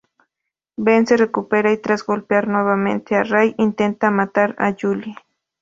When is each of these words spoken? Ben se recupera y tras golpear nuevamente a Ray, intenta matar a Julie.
Ben 0.77 1.05
se 1.05 1.15
recupera 1.15 1.71
y 1.71 1.77
tras 1.77 2.03
golpear 2.03 2.47
nuevamente 2.47 3.15
a 3.15 3.21
Ray, 3.23 3.53
intenta 3.59 4.09
matar 4.09 4.55
a 4.57 4.73
Julie. 4.75 5.13